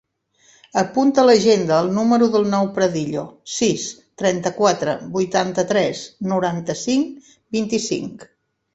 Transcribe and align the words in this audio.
Apunta 0.81 1.19
a 1.23 1.25
l'agenda 1.29 1.77
el 1.85 1.89
número 1.97 2.29
del 2.37 2.47
Nouh 2.55 2.71
Pradillo: 2.79 3.27
sis, 3.59 3.87
trenta-quatre, 4.25 4.99
vuitanta-tres, 5.21 6.05
noranta-cinc, 6.35 7.35
vint-i-cinc. 7.59 8.31